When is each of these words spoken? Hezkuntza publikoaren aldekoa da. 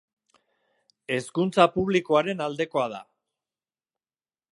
Hezkuntza 1.15 1.67
publikoaren 1.75 2.41
aldekoa 2.47 2.87
da. 2.95 3.03